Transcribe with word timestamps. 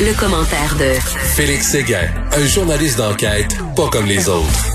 Le, 0.00 0.18
commentaire 0.18 0.74
de 0.76 0.98
Félix 1.36 1.68
Séguin, 1.68 2.08
un 2.32 2.44
journaliste 2.46 2.98
d'enquête 2.98 3.56
pas 3.76 3.88
comme 3.90 4.06
les 4.06 4.28
autres. 4.28 4.66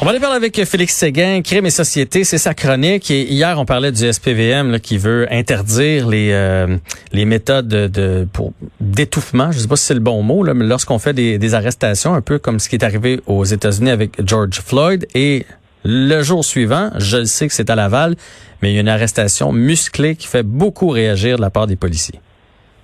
On 0.00 0.04
va 0.04 0.12
aller 0.12 0.20
parler 0.20 0.36
avec 0.36 0.64
Félix 0.64 0.94
Séguin, 0.94 1.42
Crime 1.42 1.66
et 1.66 1.70
Société, 1.70 2.22
c'est 2.22 2.38
sa 2.38 2.54
chronique. 2.54 3.10
Et 3.10 3.24
hier, 3.24 3.58
on 3.58 3.64
parlait 3.64 3.90
du 3.90 4.12
SPVM 4.12 4.78
qui 4.78 4.96
veut 4.96 5.26
interdire 5.32 6.06
les 6.06 6.30
euh, 6.30 6.76
les 7.12 7.24
méthodes 7.24 7.66
de, 7.66 8.28
pour 8.32 8.52
d'étouffement. 8.80 9.50
Je 9.50 9.58
sais 9.58 9.66
pas 9.66 9.74
si 9.74 9.86
c'est 9.86 9.94
le 9.94 10.00
bon 10.00 10.22
mot, 10.22 10.44
là, 10.44 10.54
mais 10.54 10.64
lorsqu'on 10.64 11.00
fait 11.00 11.12
des, 11.12 11.38
des 11.38 11.54
arrestations, 11.54 12.14
un 12.14 12.20
peu 12.20 12.38
comme 12.38 12.60
ce 12.60 12.68
qui 12.68 12.76
est 12.76 12.84
arrivé 12.84 13.20
aux 13.26 13.44
États-Unis 13.44 13.90
avec 13.90 14.24
George 14.24 14.60
Floyd. 14.64 15.08
Et 15.16 15.46
le 15.84 16.22
jour 16.22 16.44
suivant, 16.44 16.90
je 16.98 17.16
le 17.16 17.24
sais 17.24 17.48
que 17.48 17.54
c'est 17.54 17.70
à 17.70 17.74
Laval, 17.74 18.14
mais 18.62 18.70
il 18.70 18.74
y 18.74 18.78
a 18.78 18.82
une 18.82 18.88
arrestation 18.88 19.50
musclée 19.50 20.14
qui 20.14 20.28
fait 20.28 20.44
beaucoup 20.44 20.90
réagir 20.90 21.38
de 21.38 21.42
la 21.42 21.50
part 21.50 21.66
des 21.66 21.76
policiers. 21.76 22.20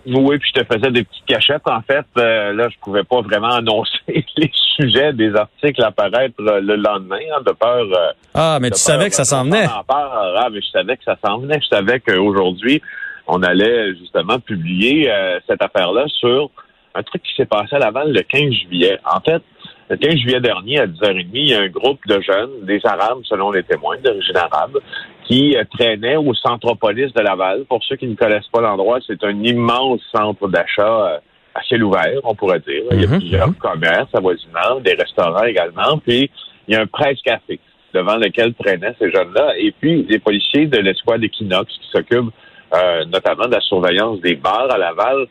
Oui, 0.07 0.39
puis 0.39 0.51
je 0.55 0.61
te 0.61 0.75
faisais 0.75 0.91
des 0.91 1.05
petites 1.05 1.25
cachettes. 1.25 1.67
En 1.67 1.81
fait, 1.81 2.05
euh, 2.19 2.53
là, 2.53 2.69
je 2.69 2.77
pouvais 2.81 3.05
pas 3.05 3.23
vraiment 3.23 3.51
annoncer 3.55 4.25
les 4.37 4.51
sujets 4.77 5.13
des 5.13 5.35
articles 5.35 5.83
à 5.83 5.89
apparaître 5.89 6.35
euh, 6.41 6.61
le 6.61 6.77
lendemain, 6.77 7.19
hein, 7.35 7.41
de 7.45 7.53
peur. 7.53 7.87
Euh, 7.91 8.13
ah, 8.35 8.59
mais 8.61 8.71
tu 8.71 8.79
savais 8.79 9.09
que 9.09 9.17
ça 9.17 9.25
s'en 9.25 9.45
venait. 9.45 9.67
Ah, 9.89 10.49
mais 10.53 10.61
je 10.61 10.71
savais 10.71 10.97
que 10.97 11.05
ça 11.05 11.17
s'en 11.25 11.39
venait. 11.39 11.61
Je 11.61 11.69
savais 11.69 12.01
qu'aujourd'hui, 12.01 12.83
on 13.27 13.43
allait 13.43 13.95
justement 13.95 14.39
publier 14.39 15.11
cette 15.49 15.63
affaire-là 15.63 16.05
sur 16.09 16.51
un 16.95 17.03
truc 17.03 17.23
qui 17.23 17.35
s'est 17.35 17.47
passé 17.47 17.77
à 17.77 17.79
Laval 17.79 18.13
le 18.13 18.21
15 18.21 18.53
juillet. 18.53 18.99
En 19.05 19.21
fait, 19.21 19.43
le 19.91 19.97
15 19.97 20.17
juillet 20.17 20.41
dernier, 20.41 20.81
à 20.81 20.87
10h30, 20.87 21.27
il 21.33 21.49
y 21.49 21.55
a 21.55 21.61
un 21.61 21.69
groupe 21.69 22.01
de 22.07 22.21
jeunes, 22.21 22.51
des 22.63 22.81
Arabes, 22.85 23.21
selon 23.25 23.51
les 23.51 23.63
témoins, 23.63 23.97
d'origine 23.99 24.37
arabe, 24.37 24.79
qui 25.25 25.57
euh, 25.57 25.65
traînaient 25.71 26.17
au 26.17 26.35
Centropolis 26.35 27.13
de 27.13 27.21
Laval. 27.21 27.65
Pour 27.65 27.83
ceux 27.85 27.97
qui 27.97 28.07
ne 28.07 28.15
connaissent 28.15 28.49
pas 28.53 28.61
l'endroit, 28.61 28.99
c'est 29.07 29.23
un 29.25 29.43
immense 29.43 30.01
centre 30.15 30.49
d'achat 30.49 31.07
euh, 31.07 31.19
à 31.55 31.63
ciel 31.63 31.85
ouvert, 31.85 32.21
on 32.25 32.35
pourrait 32.35 32.61
dire. 32.61 32.83
Il 32.93 33.01
y 33.01 33.05
a 33.05 33.09
mhm, 33.09 33.19
plusieurs 33.19 33.49
mhm. 33.49 33.55
commerces 33.55 34.15
avoisinants, 34.15 34.81
des 34.85 34.95
restaurants 34.95 35.45
également, 35.45 35.99
puis 35.99 36.31
il 36.69 36.75
y 36.75 36.77
a 36.77 36.83
un 36.83 36.87
presse-café 36.87 37.61
devant 37.93 38.17
lequel 38.17 38.55
traînaient 38.55 38.95
ces 38.99 39.11
jeunes-là. 39.11 39.55
Et 39.59 39.73
puis, 39.73 40.05
les 40.09 40.19
policiers 40.19 40.67
de 40.67 40.79
l'escouade 40.79 41.23
Equinox 41.23 41.73
qui 41.73 41.89
s'occupent 41.91 42.33
euh, 42.75 43.05
notamment 43.05 43.47
de 43.47 43.53
la 43.53 43.61
surveillance 43.61 44.21
des 44.21 44.35
bars 44.35 44.71
à 44.71 44.79
Laval 44.79 45.27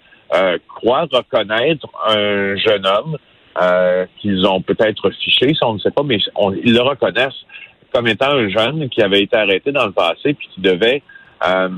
croient 0.67 1.07
reconnaître 1.11 1.85
un 2.07 2.55
jeune 2.55 2.87
homme 2.87 3.17
euh, 3.61 4.07
qu'ils 4.19 4.47
ont 4.47 4.61
peut-être 4.61 5.11
fiché, 5.11 5.53
ça 5.53 5.67
on 5.67 5.75
ne 5.75 5.79
sait 5.79 5.91
pas, 5.91 6.01
mais 6.01 6.17
ils 6.63 6.73
le 6.73 6.81
reconnaissent 6.81 7.45
comme 7.93 8.07
étant 8.07 8.31
un 8.31 8.49
jeune 8.49 8.89
qui 8.89 9.01
avait 9.01 9.21
été 9.21 9.37
arrêté 9.37 9.71
dans 9.71 9.85
le 9.85 9.91
passé 9.91 10.33
puis 10.33 10.49
qui 10.53 10.61
devait 10.61 11.03
euh, 11.47 11.69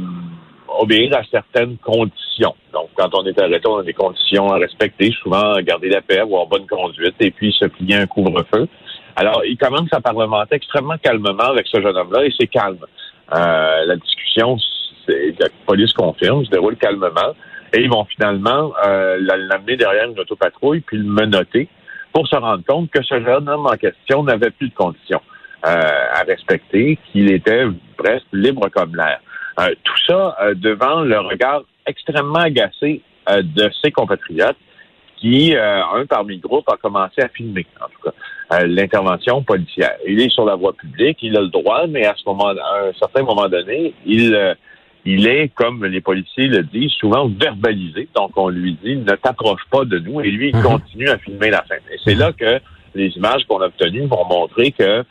obéir 0.80 1.16
à 1.17 1.22
certaines 1.30 1.77
conditions. 1.77 2.55
Donc, 2.73 2.89
quand 2.95 3.13
on 3.13 3.25
est 3.25 3.39
arrêté, 3.39 3.67
on 3.67 3.77
a 3.77 3.83
des 3.83 3.94
conditions 3.94 4.52
à 4.52 4.57
respecter, 4.57 5.11
souvent 5.22 5.59
garder 5.61 5.89
la 5.89 6.02
paix, 6.02 6.19
avoir 6.19 6.47
bonne 6.47 6.67
conduite 6.67 7.16
et 7.19 7.31
puis 7.31 7.53
se 7.57 7.66
plier 7.66 7.95
un 7.95 8.07
couvre-feu. 8.07 8.67
Alors, 9.16 9.44
il 9.45 9.57
commence 9.57 9.91
à 9.91 10.02
parlementer 10.02 10.55
extrêmement 10.55 10.97
calmement 10.97 11.44
avec 11.44 11.67
ce 11.67 11.81
jeune 11.81 11.95
homme-là 11.95 12.25
et 12.25 12.33
c'est 12.38 12.47
calme. 12.47 12.85
Euh, 13.33 13.85
la 13.85 13.95
discussion, 13.95 14.57
la 15.07 15.47
police 15.66 15.94
confirme, 15.94 16.45
se 16.45 16.50
déroule 16.50 16.75
calmement. 16.77 17.33
Et 17.73 17.81
ils 17.81 17.89
vont 17.89 18.05
finalement 18.05 18.73
euh, 18.85 19.17
l'amener 19.19 19.75
derrière 19.75 20.09
une 20.09 20.19
autopatrouille 20.19 20.81
puis 20.81 20.97
le 20.97 21.03
menoter 21.03 21.67
pour 22.13 22.27
se 22.27 22.35
rendre 22.35 22.63
compte 22.66 22.89
que 22.89 23.03
ce 23.03 23.22
jeune 23.22 23.50
homme 23.50 23.66
en 23.66 23.75
question 23.75 24.23
n'avait 24.23 24.52
plus 24.52 24.69
de 24.69 24.73
conditions 24.73 25.22
à 25.63 26.21
respecter, 26.27 26.97
qu'il 27.11 27.31
était 27.31 27.65
presque 27.97 28.27
libre 28.33 28.69
comme 28.69 28.95
l'air. 28.95 29.19
Euh, 29.59 29.73
tout 29.83 29.97
ça 30.07 30.37
devant 30.55 31.01
le 31.01 31.19
regard 31.19 31.63
extrêmement 31.87 32.39
agacé 32.39 33.01
de 33.27 33.71
ses 33.81 33.91
compatriotes 33.91 34.57
qui, 35.17 35.55
un 35.55 36.05
parmi 36.05 36.35
le 36.35 36.41
groupe, 36.41 36.69
a 36.69 36.77
commencé 36.77 37.21
à 37.21 37.29
filmer, 37.29 37.65
en 37.81 37.85
tout 37.85 38.11
cas, 38.11 38.65
l'intervention 38.65 39.41
policière. 39.41 39.95
Il 40.05 40.19
est 40.21 40.29
sur 40.29 40.45
la 40.45 40.55
voie 40.55 40.73
publique, 40.73 41.17
il 41.21 41.35
a 41.38 41.41
le 41.41 41.47
droit, 41.47 41.88
mais 41.88 42.05
à 42.05 42.13
ce 42.15 42.23
moment, 42.27 42.49
à 42.49 42.89
un 42.89 42.94
certain 42.99 43.23
moment 43.23 43.47
donné, 43.47 43.94
il 44.05 44.55
il 45.05 45.27
est, 45.27 45.49
comme 45.53 45.85
les 45.85 46.01
policiers 46.01 46.47
le 46.47 46.63
disent, 46.63 46.91
souvent 46.94 47.27
verbalisé. 47.27 48.09
Donc, 48.15 48.31
on 48.35 48.49
lui 48.49 48.77
dit, 48.83 48.95
ne 48.95 49.15
t'approche 49.15 49.61
pas 49.69 49.85
de 49.85 49.99
nous. 49.99 50.19
Et 50.21 50.31
lui, 50.31 50.49
il 50.49 50.57
mhm. 50.57 50.63
continue 50.63 51.09
à 51.09 51.17
filmer 51.19 51.51
la 51.51 51.63
scène. 51.67 51.83
Et 51.91 51.97
c'est 52.03 52.15
là 52.15 52.33
que 52.33 52.59
les 52.95 53.09
images 53.09 53.45
qu'on 53.47 53.61
a 53.61 53.67
obtenues 53.67 54.07
vont 54.07 54.25
montrer 54.25 54.71
que 54.71 55.03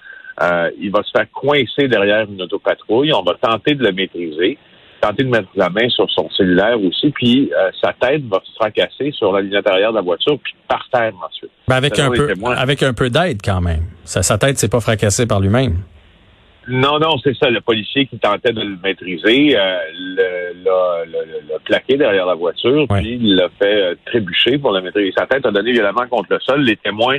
euh, 0.42 0.70
il 0.80 0.90
va 0.90 1.02
se 1.02 1.10
faire 1.10 1.30
coincer 1.32 1.88
derrière 1.88 2.26
une 2.30 2.42
autopatrouille. 2.42 3.12
On 3.12 3.22
va 3.22 3.34
tenter 3.40 3.74
de 3.74 3.84
le 3.84 3.92
maîtriser, 3.92 4.58
tenter 5.00 5.24
de 5.24 5.28
mettre 5.28 5.48
la 5.54 5.70
main 5.70 5.88
sur 5.88 6.10
son 6.10 6.28
cellulaire 6.30 6.80
aussi, 6.82 7.10
puis 7.10 7.50
euh, 7.56 7.70
sa 7.82 7.92
tête 7.92 8.22
va 8.26 8.40
se 8.44 8.52
fracasser 8.54 9.12
sur 9.12 9.32
la 9.32 9.42
ligne 9.42 9.56
intérieure 9.56 9.92
de 9.92 9.96
la 9.96 10.02
voiture, 10.02 10.38
puis 10.42 10.54
par 10.66 10.88
terre 10.92 11.12
ensuite. 11.24 11.50
Ben 11.68 11.76
avec, 11.76 11.98
un 11.98 12.10
peu, 12.10 12.32
avec 12.56 12.82
un 12.82 12.94
peu 12.94 13.10
d'aide 13.10 13.40
quand 13.44 13.60
même. 13.60 13.84
Sa, 14.04 14.22
sa 14.22 14.38
tête 14.38 14.58
s'est 14.58 14.68
pas 14.68 14.80
fracassée 14.80 15.26
par 15.26 15.40
lui-même. 15.40 15.78
Non, 16.66 16.98
non, 16.98 17.18
c'est 17.22 17.36
ça. 17.36 17.50
Le 17.50 17.60
policier 17.60 18.06
qui 18.06 18.18
tentait 18.18 18.52
de 18.52 18.60
le 18.60 18.78
maîtriser 18.82 19.56
euh, 19.56 19.78
l'a 20.64 21.58
plaqué 21.64 21.96
derrière 21.96 22.26
la 22.26 22.34
voiture, 22.34 22.86
puis 22.88 23.18
il 23.20 23.36
l'a 23.36 23.48
fait 23.58 23.82
euh, 23.82 23.94
trébucher 24.06 24.58
pour 24.58 24.72
le 24.72 24.80
maîtriser. 24.80 25.12
Sa 25.16 25.26
tête 25.26 25.44
a 25.44 25.50
donné 25.50 25.72
violemment 25.72 26.06
contre 26.08 26.28
le 26.30 26.40
sol. 26.40 26.62
Les 26.62 26.76
témoins 26.76 27.18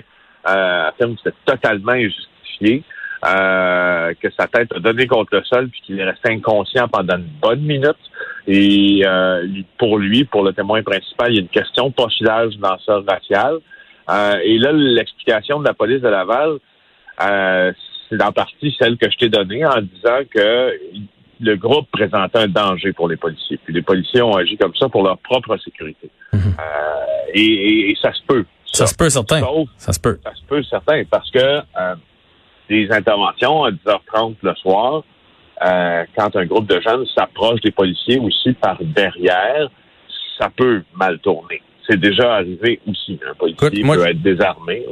euh, 0.49 0.87
affirment 0.87 1.15
que 1.15 1.21
c'était 1.25 1.37
totalement 1.45 1.91
injustifié, 1.91 2.83
euh, 3.27 4.13
que 4.21 4.27
sa 4.37 4.47
tête 4.47 4.71
a 4.75 4.79
donné 4.79 5.07
contre 5.07 5.35
le 5.35 5.43
sol, 5.43 5.69
puis 5.69 5.81
qu'il 5.81 5.99
est 5.99 6.05
resté 6.05 6.31
inconscient 6.31 6.87
pendant 6.87 7.17
une 7.17 7.29
bonne 7.41 7.61
minute. 7.61 7.95
Et 8.47 9.01
euh, 9.05 9.47
pour 9.77 9.97
lui, 9.97 10.25
pour 10.25 10.43
le 10.43 10.53
témoin 10.53 10.83
principal, 10.83 11.31
il 11.31 11.35
y 11.35 11.39
a 11.39 11.41
une 11.41 11.49
question 11.49 11.89
de 11.89 12.57
dans 12.57 12.77
ça 12.79 13.01
racial. 13.07 13.59
et 14.43 14.57
là, 14.59 14.71
l'explication 14.71 15.59
de 15.59 15.65
la 15.65 15.73
police 15.73 16.01
de 16.01 16.09
Laval, 16.09 16.59
c'est 17.17 18.21
en 18.21 18.31
partie 18.31 18.75
celle 18.79 18.97
que 18.97 19.09
je 19.09 19.17
t'ai 19.17 19.29
donnée 19.29 19.65
en 19.65 19.81
disant 19.81 20.19
que 20.29 20.73
le 21.39 21.55
groupe 21.55 21.89
présentait 21.91 22.39
un 22.39 22.47
danger 22.47 22.93
pour 22.93 23.07
les 23.07 23.17
policiers. 23.17 23.59
Puis 23.63 23.73
les 23.73 23.81
policiers 23.81 24.21
ont 24.21 24.35
agi 24.35 24.57
comme 24.57 24.75
ça 24.75 24.89
pour 24.89 25.03
leur 25.03 25.17
propre 25.17 25.57
sécurité. 25.57 26.09
Mhm. 26.33 26.55
Euh, 26.59 27.31
et, 27.33 27.95
ça 28.01 28.13
se 28.13 28.21
peut. 28.27 28.45
Ça, 28.71 28.87
se 28.87 28.95
peut, 28.95 29.09
certain. 29.09 29.41
ça 29.77 29.93
se 29.93 29.99
peut. 29.99 30.19
Ça 30.23 30.33
se 30.35 30.43
peut, 30.43 30.63
certain, 30.63 31.03
parce 31.09 31.29
que 31.31 31.39
euh, 31.39 31.95
des 32.69 32.87
interventions 32.91 33.63
à 33.63 33.71
10h30 33.71 34.35
le 34.41 34.55
soir, 34.55 35.03
euh, 35.65 36.03
quand 36.17 36.35
un 36.35 36.45
groupe 36.45 36.67
de 36.67 36.79
jeunes 36.81 37.05
s'approche 37.15 37.61
des 37.61 37.71
policiers 37.71 38.19
aussi 38.19 38.53
par 38.53 38.77
derrière, 38.81 39.69
ça 40.37 40.49
peut 40.55 40.83
mal 40.95 41.19
tourner 41.19 41.61
c'est 41.87 41.99
déjà 41.99 42.35
arrivé 42.35 42.79
aussi. 42.87 43.19
Un 43.29 43.33
policier 43.35 43.83
peut 43.83 44.07
être 44.07 44.21
désarmé. 44.21 44.85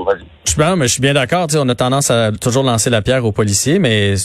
Je, 0.46 0.76
mais 0.76 0.88
je 0.88 0.92
suis 0.92 1.02
bien 1.02 1.14
d'accord. 1.14 1.48
On 1.56 1.70
a 1.70 1.76
tendance 1.76 2.12
à 2.12 2.32
toujours 2.32 2.64
lancer 2.64 2.90
la 2.90 3.02
pierre 3.02 3.26
aux 3.26 3.32
policiers, 3.32 3.80
mais 3.80 4.16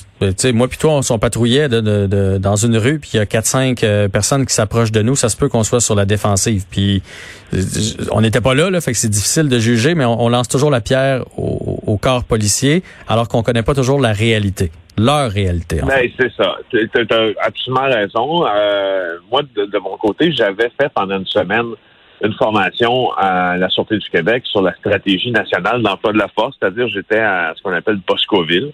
moi 0.53 0.69
puis 0.69 0.79
toi, 0.79 0.93
on 0.93 1.03
s'en 1.03 1.19
patrouillait 1.19 1.69
de, 1.69 2.39
dans 2.39 2.57
une 2.57 2.77
rue, 2.77 2.99
puis 2.99 3.11
il 3.15 3.17
y 3.17 3.21
a 3.21 3.27
quatre 3.27 3.47
cinq 3.47 3.83
euh, 3.83 4.09
personnes 4.09 4.45
qui 4.45 4.55
s'approchent 4.55 4.93
de 4.93 5.03
nous. 5.03 5.17
Ça 5.17 5.29
se 5.29 5.37
peut 5.37 5.49
qu'on 5.49 5.65
soit 5.65 5.81
sur 5.81 5.95
la 5.95 6.05
défensive. 6.05 6.65
Puis 6.71 7.03
euh, 7.55 7.63
on 8.13 8.21
n'était 8.21 8.41
pas 8.41 8.55
là, 8.55 8.71
là, 8.71 8.81
fait 8.81 8.93
que 8.93 8.99
c'est 8.99 9.09
difficile 9.09 9.49
de 9.49 9.59
juger, 9.59 9.95
mais 9.95 10.05
on, 10.05 10.29
lance 10.29 10.49
toujours 10.49 10.71
la 10.71 10.83
pierre 10.83 11.25
au, 11.89 11.97
corps 11.97 12.25
policier, 12.25 12.83
alors 13.09 13.29
qu'on 13.29 13.43
connaît 13.43 13.63
pas 13.63 13.75
toujours 13.75 14.01
la 14.01 14.13
réalité 14.13 14.71
leur 15.01 15.31
réalité. 15.31 15.81
Ben, 15.87 16.11
c'est 16.19 16.33
ça. 16.37 16.57
Tu 16.71 16.91
as 16.93 17.47
absolument 17.47 17.85
raison. 17.85 18.45
Euh, 18.47 19.19
moi, 19.31 19.43
de, 19.55 19.79
mon 19.79 19.97
côté, 19.97 20.33
j'avais 20.33 20.73
fait 20.77 20.89
pendant 20.93 21.19
une 21.19 21.27
semaine 21.27 21.67
une 22.23 22.35
formation 22.35 23.13
à 23.13 23.57
la 23.57 23.69
Sûreté 23.69 23.97
du 23.97 24.09
Québec 24.11 24.43
sur 24.47 24.61
la 24.61 24.75
stratégie 24.75 25.31
nationale 25.31 25.83
d'emploi 25.83 26.13
de 26.13 26.19
la 26.19 26.29
force, 26.29 26.57
c'est-à-dire 26.59 26.89
j'étais 26.89 27.21
à 27.21 27.53
ce 27.57 27.63
qu'on 27.63 27.73
appelle 27.73 28.01
Boscoville. 28.07 28.73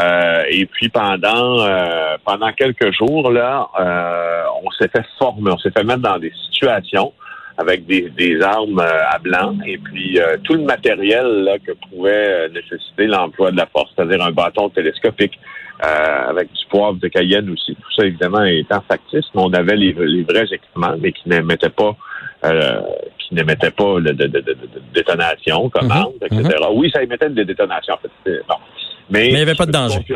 Euh, 0.00 0.42
et 0.50 0.66
puis 0.66 0.88
pendant 0.88 1.60
euh, 1.60 2.16
pendant 2.24 2.50
quelques 2.52 2.92
jours 2.92 3.30
là, 3.30 3.68
euh, 3.78 4.42
on 4.64 4.70
s'est 4.72 4.88
fait 4.88 5.04
former, 5.16 5.52
on 5.52 5.58
s'est 5.58 5.70
fait 5.70 5.84
mettre 5.84 6.00
dans 6.00 6.18
des 6.18 6.32
situations 6.50 7.12
avec 7.58 7.86
des, 7.86 8.10
des 8.10 8.40
armes 8.42 8.80
à 8.80 9.18
blanc 9.18 9.56
et 9.66 9.78
puis 9.78 10.18
tout 10.44 10.54
le 10.54 10.64
matériel 10.64 11.26
là, 11.44 11.58
que 11.58 11.72
pouvait 11.90 12.48
nécessiter 12.50 13.06
l'emploi 13.06 13.50
de 13.50 13.56
la 13.56 13.66
force, 13.66 13.90
c'est-à-dire 13.96 14.22
un 14.22 14.32
bâton 14.32 14.68
télescopique 14.70 15.38
avec 15.80 16.52
du 16.52 16.66
poivre 16.68 16.98
de 16.98 17.08
Cayenne 17.08 17.50
aussi. 17.50 17.74
Tout 17.74 17.92
ça 17.96 18.06
évidemment 18.06 18.44
étant 18.44 18.82
factice, 18.88 19.24
mais 19.34 19.42
on 19.42 19.52
avait 19.52 19.76
les, 19.76 19.92
les 19.92 20.22
vrais 20.22 20.46
équipements, 20.52 20.94
mais 20.98 21.12
qui 21.12 21.28
n'émettaient 21.28 21.70
pas 21.70 21.96
euh, 22.44 22.80
qui 23.18 23.34
n'émettait 23.34 23.70
pas 23.72 23.98
de, 23.98 24.12
de, 24.12 24.26
de, 24.26 24.40
de, 24.40 24.56
détonation, 24.94 25.68
commande, 25.70 26.12
mhm. 26.30 26.40
etc. 26.40 26.58
Mhm. 26.60 26.76
Oui, 26.76 26.90
ça 26.94 27.02
émettait 27.02 27.30
des 27.30 27.44
détonations, 27.44 27.94
en 27.94 27.98
fait. 27.98 28.42
Bon. 28.48 28.54
Mais, 29.10 29.28
il 29.28 29.34
n'y 29.34 29.40
avait 29.40 29.54
pas 29.54 29.66
de 29.66 29.72
danger. 29.72 29.98
il 30.08 30.14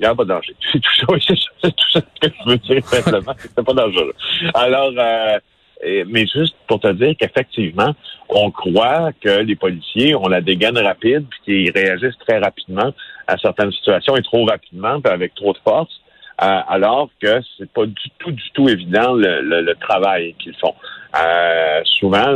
n'y 0.00 0.04
avait 0.04 0.16
pas 0.16 0.24
de 0.24 0.28
danger. 0.28 0.56
C'est 0.72 0.80
tout 0.80 0.90
ça, 0.98 1.34
c'est 1.62 1.76
tout 1.76 1.92
ça 1.92 2.00
que 2.00 2.28
je 2.28 2.50
veux 2.50 2.56
dire 2.56 2.84
simplement. 2.84 3.34
C'était 3.38 3.62
pas 3.62 3.74
dangereux. 3.74 4.14
Alors, 4.54 4.90
euh, 4.98 5.38
mais 5.82 6.26
juste 6.26 6.54
pour 6.66 6.80
te 6.80 6.92
dire 6.92 7.14
qu'effectivement, 7.18 7.94
on 8.28 8.50
croit 8.50 9.10
que 9.20 9.40
les 9.40 9.56
policiers 9.56 10.14
ont 10.14 10.28
la 10.28 10.40
dégaine 10.40 10.78
rapide 10.78 11.26
puis 11.28 11.40
qu'ils 11.44 11.72
réagissent 11.72 12.18
très 12.26 12.38
rapidement 12.38 12.92
à 13.26 13.36
certaines 13.38 13.72
situations 13.72 14.16
et 14.16 14.22
trop 14.22 14.44
rapidement 14.44 15.00
puis 15.00 15.12
avec 15.12 15.34
trop 15.34 15.52
de 15.52 15.58
force. 15.58 16.02
Euh, 16.42 16.60
alors 16.66 17.10
que 17.20 17.40
c'est 17.56 17.70
pas 17.70 17.86
du 17.86 18.10
tout, 18.18 18.32
du 18.32 18.50
tout 18.54 18.68
évident 18.68 19.12
le, 19.12 19.42
le, 19.42 19.74
travail 19.74 20.34
qu'ils 20.38 20.56
font. 20.56 20.74
Euh, 21.22 21.82
souvent, 21.84 22.34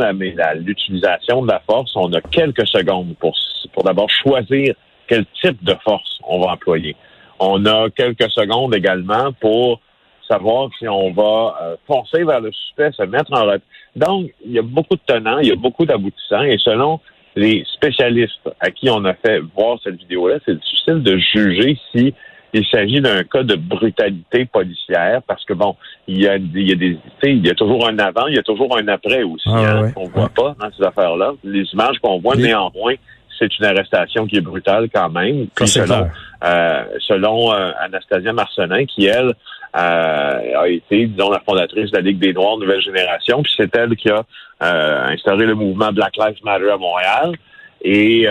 l'utilisation 0.56 1.43
de 1.43 1.50
la 1.50 1.60
force, 1.60 1.93
on 1.96 2.12
a 2.12 2.20
quelques 2.20 2.69
secondes 2.69 3.16
pour, 3.19 3.34
pour 3.72 3.84
d'abord 3.84 4.08
choisir 4.10 4.75
quel 5.08 5.25
type 5.43 5.64
de 5.64 5.75
force 5.82 6.20
on 6.28 6.40
va 6.40 6.52
employer. 6.52 6.94
On 7.40 7.64
a 7.64 7.88
quelques 7.90 8.31
secondes 8.31 8.75
également 8.75 9.32
pour 9.32 9.81
savoir 10.28 10.70
si 10.78 10.88
on 10.88 11.12
va 11.12 11.56
euh, 11.62 11.76
foncer 11.87 12.25
vers 12.25 12.40
le 12.40 12.52
suspect, 12.52 12.93
se 12.93 13.02
mettre 13.02 13.32
en 13.32 13.44
retrait. 13.44 13.61
Donc, 13.94 14.31
il 14.44 14.52
y 14.52 14.58
a 14.58 14.62
beaucoup 14.62 14.96
de 14.96 15.00
tenants, 15.06 15.38
il 15.38 15.49
y 15.49 15.52
a 15.52 15.56
beaucoup 15.56 15.87
d'aboutissants, 15.87 16.43
et 16.43 16.58
selon 16.58 17.00
les 17.34 17.64
spécialistes 17.75 18.49
à 18.61 18.70
qui 18.70 18.88
on 18.90 19.05
a 19.05 19.14
fait 19.14 19.40
voir 19.55 19.78
cette 19.84 19.96
vidéo-là, 19.96 20.37
c'est 20.44 20.58
difficile 20.58 21.02
de 21.02 21.19
juger 21.19 21.78
si 21.93 22.14
il 22.52 22.67
s'agit 22.67 23.00
d'un 23.00 23.23
cas 23.25 23.43
de 23.43 23.55
brutalité 23.55 24.46
policière 24.46 25.20
parce 25.26 25.44
que 25.44 25.52
bon, 25.52 25.76
il 26.06 26.23
y 26.23 26.29
a, 26.29 26.37
il 26.37 26.69
y 26.69 26.72
a 26.72 26.76
des, 26.76 26.99
il 27.25 27.46
y 27.46 27.50
a 27.50 27.55
toujours 27.55 27.87
un 27.87 27.99
avant, 27.99 28.26
il 28.29 28.37
y 28.37 28.38
a 28.38 28.43
toujours 28.43 28.76
un 28.79 28.88
après 28.88 29.22
aussi, 29.22 29.49
ah, 29.49 29.81
hein, 29.81 29.93
qu'on 29.93 30.08
voit 30.08 30.31
pas 30.31 30.55
dans 30.58 30.70
ces 30.72 30.82
affaires-là. 30.82 31.32
Les 31.44 31.64
images 31.72 31.99
qu'on 31.99 32.19
voit, 32.19 32.37
néanmoins, 32.37 32.94
c'est 33.38 33.59
une 33.59 33.65
arrestation 33.65 34.27
qui 34.27 34.37
est 34.37 34.41
brutale 34.41 34.88
quand 34.93 35.11
même. 35.11 35.47
Puis 35.55 35.69
selon, 35.69 36.09
euh, 36.44 36.85
selon 37.00 37.53
euh, 37.53 37.73
Anastasia 37.81 38.33
Marcelin, 38.33 38.85
qui 38.87 39.06
elle 39.06 39.35
euh, 39.77 40.61
a 40.61 40.69
été, 40.69 41.06
disons, 41.06 41.31
la 41.31 41.41
fondatrice 41.41 41.91
de 41.91 41.97
la 41.97 42.03
Ligue 42.03 42.19
des 42.19 42.33
Noirs 42.33 42.59
Nouvelle 42.59 42.81
Génération, 42.83 43.43
puis 43.43 43.53
c'est 43.56 43.75
elle 43.77 43.94
qui 43.97 44.11
a 44.11 44.25
instauré 44.61 45.44
le 45.44 45.55
mouvement 45.55 45.93
Black 45.93 46.17
Lives 46.17 46.38
Matter 46.44 46.71
à 46.71 46.79
Montréal. 46.79 47.33
Et 47.83 48.27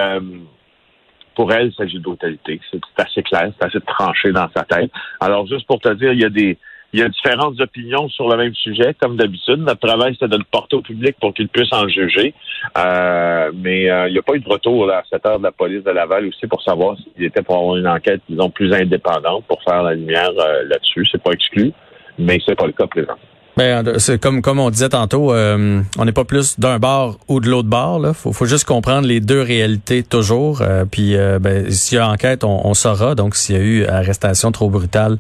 pour 1.36 1.52
elle, 1.54 1.68
il 1.68 1.74
s'agit 1.74 1.98
de 1.98 2.04
brutalité. 2.04 2.60
C'est 2.72 2.82
assez 2.98 3.22
clair, 3.22 3.52
c'est 3.60 3.68
assez 3.68 3.82
tranché 3.82 4.32
dans 4.32 4.50
sa 4.56 4.64
tête. 4.64 4.90
Alors, 5.20 5.46
juste 5.48 5.68
pour 5.68 5.80
te 5.80 5.94
dire, 5.94 6.14
il 6.14 6.22
y 6.22 6.26
a 6.26 6.30
des 6.30 6.58
il 6.96 7.00
y 7.00 7.04
a 7.04 7.10
différentes 7.10 7.60
opinions 7.60 8.08
sur 8.08 8.30
le 8.30 8.38
même 8.38 8.54
sujet, 8.56 8.96
comme 8.98 9.18
d'habitude. 9.18 9.58
Notre 9.58 9.86
travail, 9.86 10.16
c'est 10.18 10.30
de 10.30 10.38
le 10.38 10.46
porter 10.50 10.78
au 10.78 10.82
public 10.82 11.18
pour 11.20 11.34
qu'il 11.34 11.50
puisse 11.50 11.68
en 11.74 11.90
juger. 11.90 12.34
Euh, 12.78 13.52
mais 13.54 13.92
euh, 13.92 14.08
il 14.08 14.14
n'y 14.14 14.18
a 14.18 14.22
pas 14.22 14.36
eu 14.36 14.40
de 14.40 14.48
retour 14.48 14.90
à 14.90 15.04
cette 15.10 15.26
heure 15.26 15.38
de 15.38 15.44
la 15.44 15.52
police 15.52 15.84
de 15.84 15.92
Laval 15.92 16.26
aussi 16.26 16.48
pour 16.48 16.64
savoir 16.64 16.96
s'il 16.96 17.26
était 17.26 17.42
pour 17.42 17.58
avoir 17.58 17.76
une 17.76 17.88
enquête, 17.88 18.22
disons, 18.30 18.50
plus 18.50 18.74
indépendante 18.74 19.44
pour 19.46 19.62
faire 19.64 19.84
la 19.84 19.94
lumière 19.94 20.32
euh, 20.40 20.64
là-dessus. 20.70 21.06
C'est 21.12 21.22
pas 21.22 21.32
exclu, 21.32 21.74
mais 22.18 22.40
c'est 22.46 22.56
pas 22.56 22.66
le 22.66 22.72
cas 22.72 22.88
présent. 22.88 23.16
Ben, 23.58 24.00
c'est 24.00 24.22
comme 24.22 24.42
comme 24.42 24.60
on 24.60 24.70
disait 24.70 24.90
tantôt, 24.90 25.34
on 25.34 26.06
n'est 26.06 26.12
pas 26.12 26.26
plus 26.26 26.60
d'un 26.60 26.78
bord 26.78 27.18
ou 27.30 27.40
de 27.42 27.50
l'autre 27.50 27.70
bord. 27.70 28.00
Là, 28.00 28.14
faut, 28.14 28.34
faut 28.34 28.46
juste 28.46 28.66
comprendre 28.66 29.08
les 29.08 29.22
deux 29.22 29.42
réalités 29.42 30.04
toujours. 30.04 30.62
puis, 30.92 31.16
ben, 31.40 31.72
s'il 31.72 31.98
y 31.98 32.02
a 32.02 32.10
enquête, 32.10 32.44
on, 32.44 32.68
on 32.68 32.74
saura. 32.74 33.16
Donc, 33.16 33.36
s'il 33.36 33.56
y 33.56 33.60
a 33.60 33.62
eu 33.62 33.86
arrestation 33.86 34.52
trop 34.52 34.70
brutale 34.70 35.20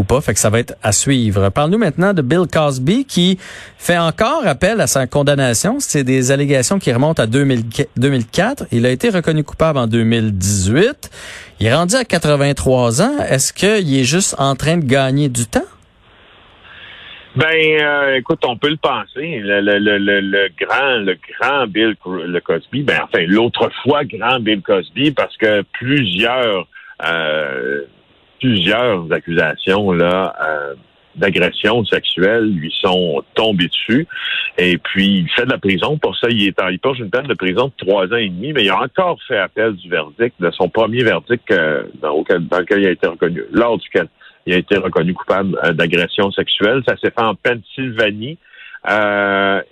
ou 0.00 0.04
pas. 0.04 0.20
Fait 0.20 0.34
que 0.34 0.40
ça 0.40 0.50
va 0.50 0.58
être 0.58 0.74
à 0.82 0.92
suivre. 0.92 1.50
Parle-nous 1.50 1.78
maintenant 1.78 2.12
de 2.12 2.22
Bill 2.22 2.46
Cosby 2.52 3.04
qui 3.04 3.38
fait 3.78 3.98
encore 3.98 4.46
appel 4.46 4.80
à 4.80 4.86
sa 4.86 5.06
condamnation. 5.06 5.76
C'est 5.78 6.04
des 6.04 6.32
allégations 6.32 6.78
qui 6.78 6.92
remontent 6.92 7.22
à 7.22 7.26
2004. 7.26 8.64
Il 8.72 8.86
a 8.86 8.90
été 8.90 9.10
reconnu 9.10 9.44
coupable 9.44 9.78
en 9.78 9.86
2018. 9.86 11.10
Il 11.60 11.66
est 11.66 11.74
rendu 11.74 11.94
à 11.94 12.04
83 12.04 13.02
ans. 13.02 13.18
Est-ce 13.28 13.52
qu'il 13.52 13.98
est 13.98 14.04
juste 14.04 14.34
en 14.38 14.56
train 14.56 14.78
de 14.78 14.84
gagner 14.84 15.28
du 15.28 15.46
temps? 15.46 15.60
Ben, 17.36 17.46
euh, 17.46 18.16
écoute, 18.16 18.40
on 18.44 18.56
peut 18.56 18.70
le 18.70 18.76
penser. 18.76 19.40
Le, 19.42 20.48
grand, 20.58 20.96
le 20.96 21.16
grand 21.38 21.66
Bill 21.68 21.94
le 22.06 22.40
Cosby, 22.40 22.82
ben 22.82 22.98
enfin 23.04 23.24
l'autre 23.26 23.70
fois 23.82 24.04
grand 24.04 24.40
Bill 24.40 24.62
Cosby, 24.62 25.12
parce 25.12 25.36
que 25.36 25.62
plusieurs 25.72 26.66
euh, 27.06 27.82
plusieurs 28.40 29.12
accusations 29.12 29.92
là 29.92 30.34
euh, 30.42 30.74
d'agression 31.14 31.84
sexuelle 31.84 32.50
lui 32.50 32.72
sont 32.80 33.22
tombées 33.34 33.68
dessus. 33.68 34.06
Et 34.58 34.78
puis, 34.78 35.18
il 35.18 35.28
fait 35.30 35.44
de 35.44 35.50
la 35.50 35.58
prison. 35.58 35.98
Pour 35.98 36.16
ça, 36.16 36.28
il, 36.30 36.48
est 36.48 36.54
il 36.70 36.78
porte 36.78 36.98
une 36.98 37.10
peine 37.10 37.26
de 37.26 37.34
prison 37.34 37.66
de 37.66 37.72
trois 37.84 38.06
ans 38.06 38.16
et 38.16 38.28
demi, 38.28 38.52
mais 38.52 38.64
il 38.64 38.70
a 38.70 38.80
encore 38.80 39.18
fait 39.26 39.38
appel 39.38 39.74
du 39.74 39.88
verdict, 39.88 40.34
de 40.40 40.50
son 40.52 40.68
premier 40.68 41.02
verdict 41.02 41.50
euh, 41.50 41.84
dans, 42.00 42.16
lequel 42.18 42.80
il 42.80 42.86
a 42.86 42.90
été 42.90 43.06
reconnu, 43.06 43.42
lors 43.52 43.78
duquel 43.78 44.08
il 44.46 44.54
a 44.54 44.56
été 44.56 44.76
reconnu 44.76 45.12
coupable 45.12 45.58
euh, 45.64 45.72
d'agression 45.72 46.30
sexuelle. 46.30 46.82
Ça 46.88 46.96
s'est 46.96 47.10
fait 47.10 47.22
en 47.22 47.34
Pennsylvanie. 47.34 48.38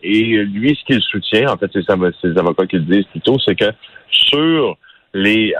et 0.02 0.44
lui, 0.44 0.78
ce 0.78 0.84
qu'il 0.84 1.02
soutient, 1.02 1.52
en 1.52 1.56
fait, 1.56 1.70
c'est 1.72 1.84
ses 2.20 2.38
avocats 2.38 2.66
qui 2.66 2.76
le 2.76 2.82
disent 2.82 3.06
plutôt, 3.06 3.38
c'est 3.38 3.54
que 3.54 3.72
sur 4.10 4.76
les 5.14 5.54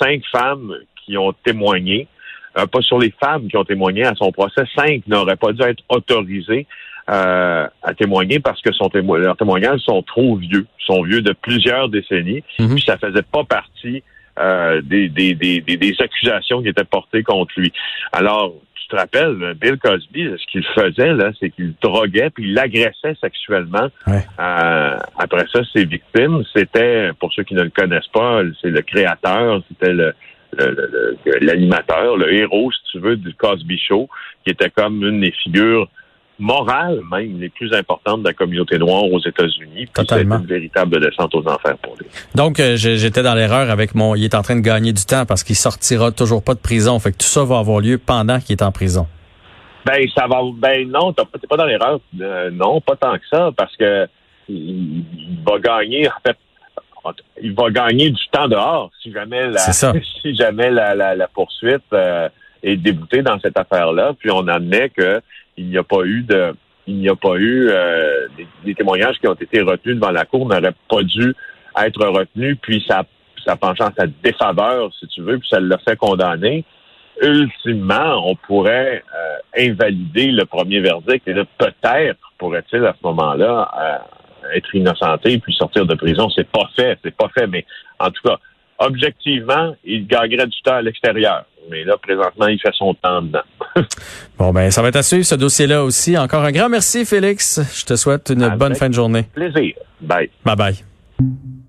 cinq 0.00 0.22
femmes 0.32 0.74
qui 1.04 1.18
ont 1.18 1.34
témoigné, 1.44 2.08
euh, 2.56 2.66
pas 2.66 2.80
sur 2.82 2.98
les 2.98 3.12
femmes 3.20 3.48
qui 3.48 3.56
ont 3.56 3.64
témoigné 3.64 4.04
à 4.04 4.14
son 4.14 4.30
procès. 4.30 4.62
Cinq 4.76 5.02
n'auraient 5.06 5.36
pas 5.36 5.52
dû 5.52 5.62
être 5.62 5.82
autorisées 5.88 6.66
euh, 7.10 7.66
à 7.82 7.94
témoigner 7.94 8.38
parce 8.38 8.62
que 8.62 8.72
son 8.72 8.88
leurs 8.94 9.36
témoignages 9.36 9.80
sont 9.80 10.02
trop 10.02 10.36
vieux, 10.36 10.66
sont 10.86 11.02
vieux 11.02 11.20
de 11.20 11.32
plusieurs 11.32 11.88
décennies, 11.88 12.42
mhm. 12.58 12.74
puis 12.74 12.84
ça 12.84 12.96
faisait 12.96 13.22
pas 13.22 13.44
partie 13.44 14.02
euh, 14.38 14.80
des, 14.82 15.08
des, 15.08 15.34
des, 15.34 15.60
des, 15.60 15.94
accusations 16.00 16.62
qui 16.62 16.68
étaient 16.68 16.84
portées 16.84 17.22
contre 17.22 17.52
lui. 17.56 17.72
Alors, 18.12 18.54
tu 18.74 18.88
te 18.88 18.96
rappelles, 18.96 19.54
Bill 19.60 19.76
Cosby, 19.76 20.30
ce 20.38 20.46
qu'il 20.50 20.64
faisait, 20.74 21.12
là, 21.12 21.30
c'est 21.38 21.50
qu'il 21.50 21.74
droguait 21.82 22.30
puis 22.30 22.50
il 22.50 22.58
agressait 22.58 23.16
sexuellement. 23.20 23.88
après 24.36 25.44
ça, 25.52 25.60
ses 25.72 25.84
victimes, 25.84 26.42
c'était, 26.54 27.10
pour 27.18 27.32
ceux 27.32 27.42
qui 27.42 27.54
ne 27.54 27.62
le 27.62 27.70
connaissent 27.70 28.08
pas, 28.12 28.42
c'est 28.60 28.70
le 28.70 28.82
créateur, 28.82 29.60
c'était 29.68 29.92
le, 29.92 30.14
l'animateur, 31.40 32.16
le, 32.16 32.32
héros, 32.32 32.70
si 32.72 32.92
tu 32.92 32.98
veux, 32.98 33.16
du 33.16 33.34
Cosby 33.34 33.78
Show, 33.78 34.08
qui 34.44 34.52
était 34.52 34.70
comme 34.70 35.02
une 35.02 35.20
des 35.20 35.32
figures 35.42 35.88
morales 36.38 37.00
même 37.10 37.40
les 37.40 37.48
plus 37.48 37.72
importantes 37.72 38.22
de 38.22 38.28
la 38.28 38.34
communauté 38.34 38.78
noire 38.78 39.04
aux 39.04 39.20
États-Unis. 39.20 39.88
C'est 39.94 40.12
une 40.12 40.46
véritable 40.46 41.00
descente 41.00 41.34
aux 41.34 41.46
enfers 41.46 41.78
pour 41.78 41.96
lui. 41.96 42.06
Donc, 42.34 42.58
euh, 42.58 42.76
j'étais 42.76 43.22
dans 43.22 43.34
l'erreur 43.34 43.70
avec 43.70 43.94
mon... 43.94 44.14
Il 44.14 44.24
est 44.24 44.34
en 44.34 44.42
train 44.42 44.56
de 44.56 44.60
gagner 44.60 44.92
du 44.92 45.04
temps 45.04 45.26
parce 45.26 45.44
qu'il 45.44 45.56
sortira 45.56 46.10
toujours 46.10 46.42
pas 46.42 46.54
de 46.54 46.60
prison. 46.60 46.98
Fait 46.98 47.12
que 47.12 47.18
tout 47.18 47.26
ça 47.26 47.44
va 47.44 47.58
avoir 47.58 47.80
lieu 47.80 47.98
pendant 47.98 48.40
qu'il 48.40 48.56
est 48.56 48.62
en 48.62 48.72
prison. 48.72 49.06
Ben, 49.86 50.04
ça 50.16 50.26
va... 50.26 50.40
Ben 50.56 50.88
non, 50.90 51.12
t'es 51.12 51.46
pas 51.48 51.56
dans 51.56 51.66
l'erreur. 51.66 52.00
Euh, 52.20 52.50
non, 52.50 52.80
pas 52.80 52.96
tant 52.96 53.14
que 53.14 53.26
ça, 53.30 53.50
parce 53.56 53.76
que 53.76 54.08
il 54.48 55.04
va 55.46 55.58
gagner, 55.58 56.06
en 56.08 56.20
fait, 56.26 56.36
il 57.42 57.54
va 57.54 57.70
gagner 57.70 58.10
du 58.10 58.28
temps 58.30 58.48
dehors 58.48 58.90
si 59.02 59.12
jamais 59.12 59.48
la, 59.48 59.60
si 60.22 60.34
jamais 60.34 60.70
la, 60.70 60.94
la, 60.94 61.28
poursuite 61.28 61.82
euh, 61.92 62.28
est 62.62 62.76
déboutée 62.76 63.22
dans 63.22 63.38
cette 63.40 63.58
affaire-là. 63.58 64.14
Puis 64.18 64.30
on 64.30 64.46
admet 64.48 64.90
que 64.90 65.20
il 65.56 65.68
n'y 65.68 65.78
a 65.78 65.82
pas 65.82 66.04
eu 66.04 66.22
de 66.22 66.54
il 66.86 66.98
n'y 66.98 67.08
a 67.08 67.16
pas 67.16 67.36
eu 67.36 67.68
euh, 67.70 68.28
des, 68.64 68.74
témoignages 68.74 69.18
qui 69.18 69.26
ont 69.26 69.34
été 69.34 69.62
retenus 69.62 69.96
devant 69.96 70.10
la 70.10 70.26
cour 70.26 70.46
n'auraient 70.46 70.74
pas 70.88 71.02
dû 71.02 71.34
être 71.76 72.06
retenus, 72.06 72.58
puis 72.60 72.84
ça 72.86 73.04
ça 73.44 73.56
penchant 73.56 73.88
à 73.88 73.92
sa 73.96 74.06
défaveur, 74.06 74.90
si 74.98 75.06
tu 75.08 75.20
veux, 75.20 75.38
puis 75.38 75.48
ça 75.48 75.60
l'a 75.60 75.76
fait 75.78 75.96
condamner. 75.96 76.64
Ultimement, 77.20 78.26
on 78.28 78.34
pourrait 78.36 79.04
euh, 79.14 79.68
invalider 79.68 80.28
le 80.28 80.46
premier 80.46 80.80
verdict 80.80 81.28
et 81.28 81.34
là, 81.34 81.44
peut-être 81.58 82.32
pourrait-il 82.38 82.84
à 82.86 82.94
ce 82.98 83.06
moment-là 83.06 84.02
être 84.54 84.74
innocenté 84.74 85.38
puis 85.38 85.54
sortir 85.54 85.86
de 85.86 85.94
prison. 85.94 86.28
C'est 86.30 86.48
pas 86.48 86.68
fait, 86.76 86.98
c'est 87.04 87.14
pas 87.14 87.28
fait. 87.36 87.46
Mais 87.46 87.64
en 87.98 88.10
tout 88.10 88.22
cas, 88.24 88.38
objectivement, 88.78 89.74
il 89.84 90.06
gagnerait 90.06 90.46
du 90.46 90.60
temps 90.62 90.76
à 90.76 90.82
l'extérieur. 90.82 91.44
Mais 91.70 91.84
là, 91.84 91.96
présentement, 91.96 92.46
il 92.48 92.60
fait 92.60 92.74
son 92.74 92.94
temps 92.94 93.22
dedans. 93.22 93.42
bon, 94.38 94.52
ben, 94.52 94.70
ça 94.70 94.82
va 94.82 94.88
être 94.88 94.96
à 94.96 95.02
suivre, 95.02 95.24
ce 95.24 95.34
dossier-là 95.34 95.82
aussi. 95.82 96.16
Encore 96.18 96.44
un 96.44 96.52
grand 96.52 96.68
merci, 96.68 97.04
Félix. 97.04 97.60
Je 97.74 97.84
te 97.86 97.96
souhaite 97.96 98.30
une 98.30 98.48
bonne 98.56 98.74
fin 98.74 98.88
de 98.88 98.94
journée. 98.94 99.24
Plaisir. 99.34 99.74
Bye. 100.00 100.30
Bye 100.44 100.56
bye. 100.56 101.63